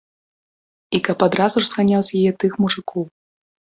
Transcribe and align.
І 0.99 1.01
каб 1.09 1.17
адразу 1.27 1.57
ж 1.65 1.69
зганяў 1.73 2.01
з 2.07 2.23
яе 2.23 2.31
тых 2.45 2.51
мужыкоў. 2.67 3.03